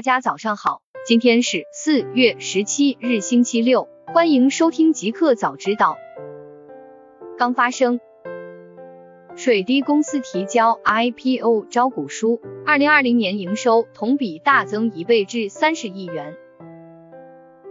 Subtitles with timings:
[0.00, 5.98] 大家早上好，今天是四月十七日，星期六，欢迎收听极客早知道。
[7.36, 8.00] 刚发生，
[9.36, 16.34] 水滴公司提交 IPO 招股书，二零二零年营收同比大增一倍至三十亿元。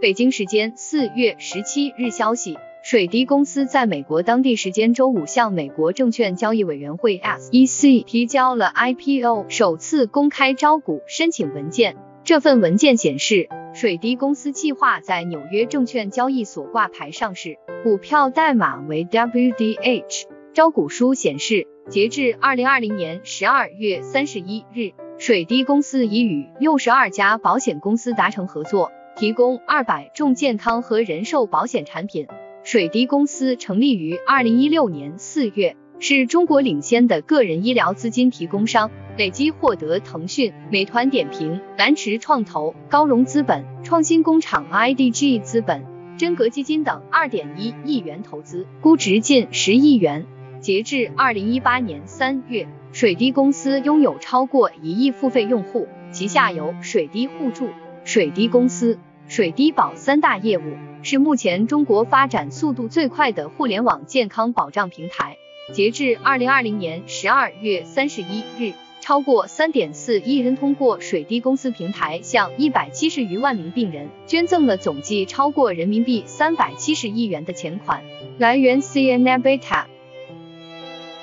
[0.00, 11.96] 北京时间四月十七日消息，水滴公司在美国当地时间周五向美国证券交易委员会 SEC 提交了 IPO 首次公开招股申请文件。
[12.30, 20.26] 这份文件显示，水滴公司计划在纽约证券交易所挂牌上市，股票代码为 WDH。
[20.54, 32.28] 招股书显示，截至二零二零年十二月三十一日，水滴公司已与六十二家保险公司达成合作，提供二百种健康和人寿保险产品。
[32.62, 38.90] 水滴公司成立于二零一六年四月，是中国领先的个人医疗资金提供商。
[39.16, 45.84] 累计获得腾讯、美团点评、蓝驰创投、高融资本、创新工厂、IDG 资本、
[46.16, 50.26] 真格基金等二点一亿元投资，估值近十亿元。
[50.60, 57.68] 截至二零一八年三月，水滴公司拥有超过一亿付费用户，旗下有水滴互助、
[58.04, 58.98] 水滴公司、
[59.28, 60.62] 水滴保三大业务，
[61.02, 65.36] 是目前中国发展速度最快的互联网健康保障平台。
[65.72, 68.72] 截至二零二零年十二月三十一日。
[69.02, 78.04] 超过三点四亿人通过水滴公司平台向一百七十余万名病人捐赠了总计超过人民币三百七十亿元的钱款。
[78.38, 79.86] 来源：CNN Beta。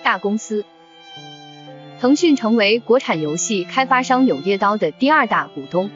[0.03, 0.65] 大公司，
[2.01, 5.91] 腾讯成为国产游戏开发商柳叶刀的第二大股东。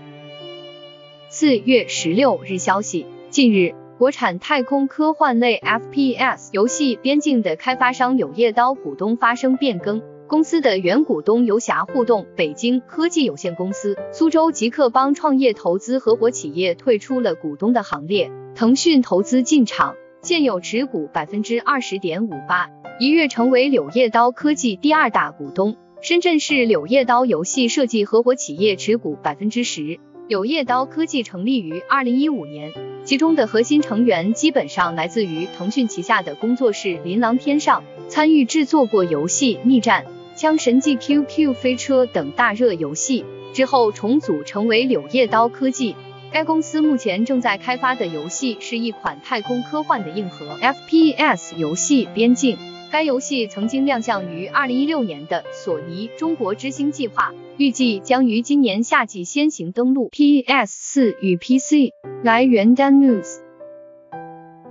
[1.30, 10.02] 四月十六日消息，近日，国产太空科幻类 FPS 游戏《边境》的开发商柳叶刀股东发生变更。
[10.28, 25.78] 公司的原股东游侠互动北京科技有限公司、苏州极客帮创业投资合伙企业退出了股东的行列，腾讯投资进场，现有持股百分之二十点五八，一跃成为柳叶刀科技第二大股东。
[26.02, 30.00] 深圳市柳叶刀游戏设计合伙企业持股百分之十。
[30.31, 32.71] 柳叶刀科技成立于二零一五年，
[33.03, 40.05] 其中的核心成员基本上来自于腾讯旗下的工作室琳琅天上，参与制作过游戏《逆战》。
[40.39, 45.97] 枪神纪 QQ 飞车等大热游戏之后重组成为柳叶刀科技。
[46.31, 52.55] 该公司目前正在开发的游戏是一款太空科幻的硬核 FPS 游戏《边境》。
[52.89, 61.94] 该游戏曾经亮相于二零一六年的索尼中国之星计划，预计将于今年夏季先行登陆 PS 四与 PC。
[62.23, 63.38] 来源：Dan News。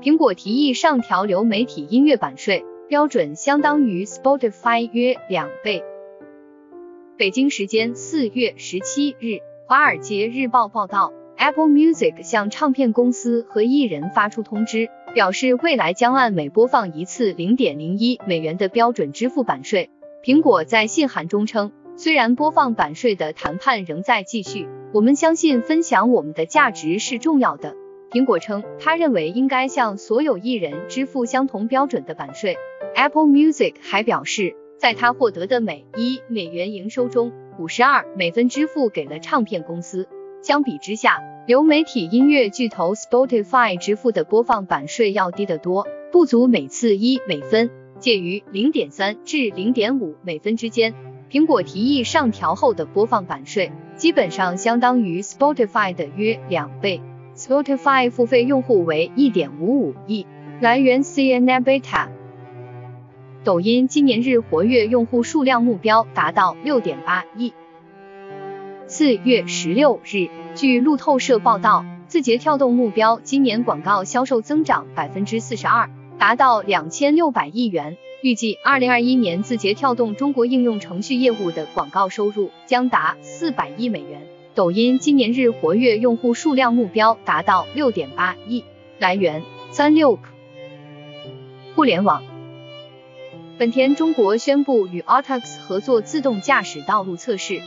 [0.03, 2.65] 苹果提议上调流媒体音乐版税。
[2.89, 5.85] 标准相当于 Spotify 约两倍。
[7.17, 19.91] 北京时间四月十七日，华尔街日报报道，Apple Music 向唱片公司和艺人发出通知，表示未来将按每播放一次零点零一美元的标准支付版税。
[20.25, 21.71] 苹果在信函中称，
[22.03, 27.77] 虽然播放版税的谈判仍在继续，我们相信分享我们的价值是重要的。
[28.11, 32.57] 苹果称，他认为应该向所有艺人支付相同标准的版税。
[32.95, 40.09] Apple Music 还表示，在他获得的每一美元营收中，五十二美分支付给了唱片公司。
[40.41, 47.69] 相比之下，流媒体音乐巨头 Spotify 支付的播放版税要低得多，不足每次一美分，
[47.99, 50.95] 介于零点三至零点五美分之间。
[51.31, 57.01] 苹果提议上调后的播放版税，基本上相当于 Spotify 的约两倍。
[57.37, 60.27] Spotify 付费用户为一点五五亿。
[60.61, 62.09] 来源：CNN Beta。
[63.45, 67.55] 抖音今年日活跃用户数量目标达到六点八亿。
[68.89, 75.89] 四月十六日，据路透社报道，字节跳动目标今年广告销售增长百分之四十二，
[76.19, 77.97] 达到两千六百亿元。
[78.23, 84.27] 预计二零二一年字节跳动中国应用程序业务的广告收入将达四百亿美元。
[84.55, 88.65] 抖音今年日活跃用户数量目标达到六点八亿。
[88.99, 90.19] 来源：三六
[91.75, 92.23] 互联网。
[93.59, 97.63] 本田中国宣布与 Autox 合作自动驾驶道路测试。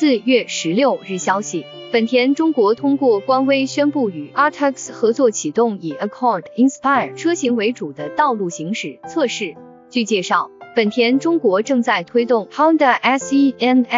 [0.00, 9.56] 四月十六日消息，本田中国通过官微宣布与 Autox 合作启动以 Accord Inspire 车型为主的道路行驶测试。
[9.90, 13.88] 据介绍，本田中国正在推动 Honda SENSING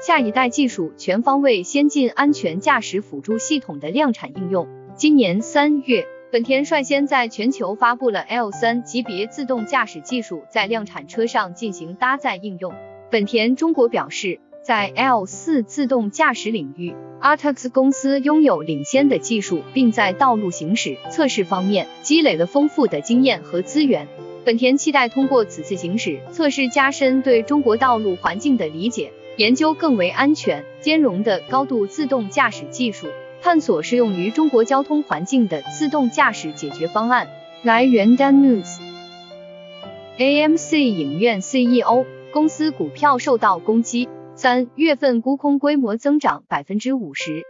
[0.00, 4.66] 下一代技术全方位先进安全驾驶辅助系统的量产应用。
[4.96, 6.06] 今年三月。
[6.32, 12.72] 本田率先在全球发布了 L3 级别自动驾驶技术在量产车上进行搭载应用。
[13.10, 24.06] 本田中国表示，在 L4 自动驾驶领域，Artax 公司拥有领先的技术，并在道路行驶测试方面积累了丰富的经验和资源。
[24.44, 33.06] 本田期待通过此次行驶测试，加深对中国道路环境的理解，研究更为安全、兼容的高度自动驾驶技术，
[33.40, 37.26] 探索适用于中国交通环境的自动驾驶解决方案。
[37.62, 38.76] 来源：Dan News。
[40.18, 42.04] AMC 影院 CEO
[42.34, 44.06] 公司股票受到攻击，
[44.40, 47.42] 三月份沽空规模增长百分之五十。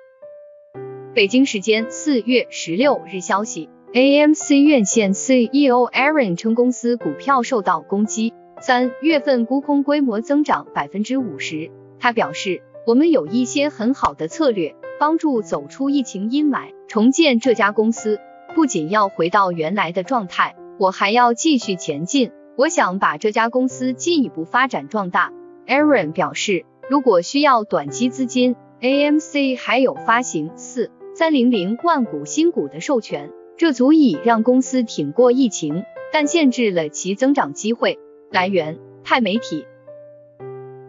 [1.15, 3.69] 北京时间四月十六日消息。
[3.93, 11.71] AMC 院线 CEO Aaron 称，公司股票受到攻击，三月份沽空规模增长百分之五十。
[12.01, 18.19] 他表示，我们有一些很好的策略，帮助走出疫情阴霾，重建这家公司。
[18.55, 22.33] 不仅要回到原来的状态，我还要继续前进。
[22.57, 25.35] 我想把这家公司进一步发展壮大。
[25.67, 33.31] Aaron 表示，如果需要短期资金，AMC 还有发行四三零零万股新股的授权。
[33.59, 35.83] 这足以让公司挺过疫情，
[36.13, 37.99] 但限制了其增长机会。
[38.31, 39.67] 来源：泰媒体。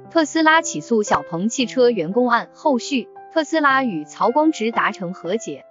[0.10, 5.66] 特斯拉起诉小鹏汽车员工案后续，特斯拉与曹光直达成和解。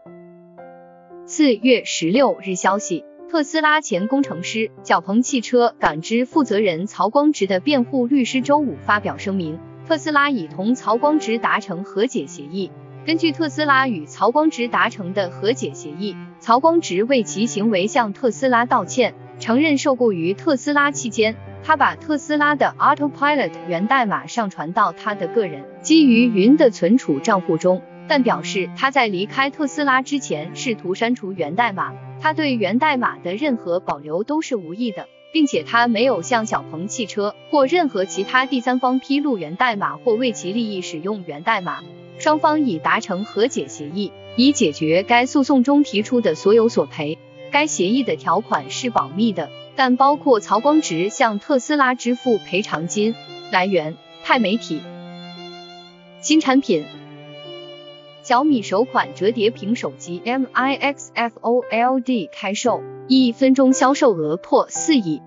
[1.25, 9.59] 四月十六日消息，特斯拉前工程师、小鹏汽车感知负责人曹光直的辩护律师周五发表声明，
[9.89, 12.71] 特斯拉已同曹光直达成和解协议。
[13.07, 41.83] 根据特斯拉与曹光直达成的和解协议，曹光直为其行为向特斯拉道歉，承认受雇于特斯拉期间，他把特斯拉的 Autopilot 源代码上传到他的个人基于云的存储账户中，但表示他在离开特斯拉之前试图删除源代码，他对源代码的任何保留都是无意的，并且他没有向小鹏汽车或任何其他第三方披露源代码或为其利益使用源代码。
[42.19, 47.17] 双方已达成和解协议，以解决该诉讼中提出的所有索赔。
[47.53, 53.15] 该协议的条款是保密的，但包括曹光直向特斯拉支付赔偿金。
[53.51, 54.81] 来源：泰媒体。
[56.21, 56.85] 新产品：
[58.29, 65.23] 小米首款折叠屏手机 Mix Fold 开售，一分钟销售额破四亿。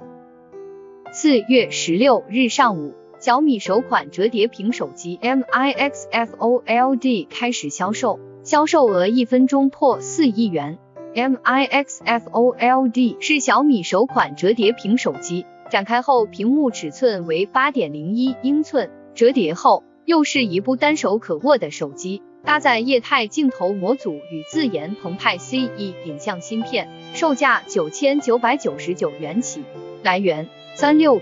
[1.11, 2.93] 四月十六日上午。
[3.17, 10.77] 小米首款折叠屏手机 Mix Fold 开始销售，销售额一分钟破四亿元。
[11.15, 29.63] Mix Fold 是小米首款折叠屏手机，展开后屏幕尺寸为八点零一英寸，折叠后又是一部单手可握的手机，搭载液态镜头模组与自研澎湃 C E 影像芯片，售价九千九百九十九元起。
[30.01, 31.21] 来源：三六氪。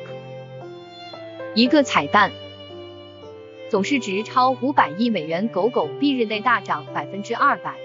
[1.55, 2.31] 一个彩蛋，
[3.69, 7.75] 总市值超五百亿美元，狗狗币日内大涨百分之二百。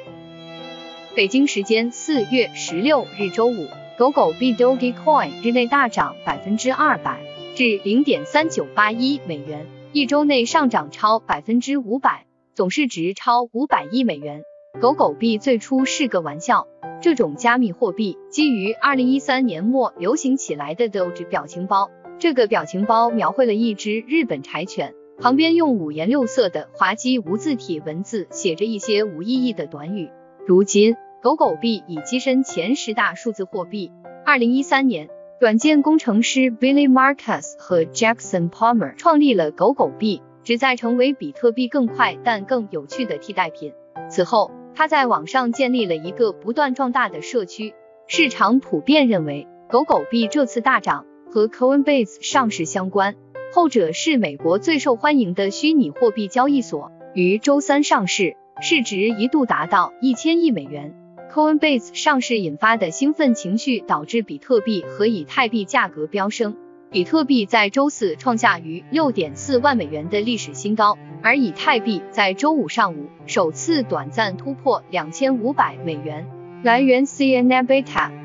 [1.16, 3.66] 北京时间四月十六日周五，
[3.98, 7.20] 狗狗币 Dogecoin 日内大涨百分之二百，
[7.56, 14.44] 至零点三九八一美元，一周内上涨超百分之五百，总市值超五百亿美元。
[14.80, 16.68] 狗狗币最初是个玩笑，
[17.02, 21.90] 这种加密货币基于二零一三年末流行起来的 Doge 表情包。
[22.20, 30.10] 这个表情包描绘了一只日本柴犬，旁边用五颜六色的滑稽无字体文字写着一些无意义的短语。
[30.46, 30.94] 如今，
[31.24, 33.90] 狗狗币已跻身前十大数字货币。
[34.24, 35.08] 二零一三年，
[35.40, 43.72] 软件工程师 Billy Marcus 和 Jackson Palmer 创立了狗狗币，旨在成为比特币更快但更有趣的替代品。
[44.08, 47.74] 此后，他在网上建立了一个不断壮大的社区。
[48.06, 51.06] 市场普遍认为，狗狗币这次大涨。
[51.30, 53.16] 和 Coinbase 上市相关，
[53.52, 60.94] 后者是美国最受欢迎的虚拟货币交易所，于周三上市，市值一度达到一千亿美元。
[61.32, 66.56] Coinbase 上市引发的兴奋情绪导致比特币和以太币价格飙升，
[66.94, 76.24] 比特币在周四创下逾六点四万美元的历史新高，而以太币在周五上午首次短暂突破两千五百美元。
[76.62, 78.23] 来源：CNN Beta。